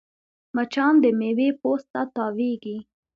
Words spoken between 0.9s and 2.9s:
د میوې پوست ته تاوېږي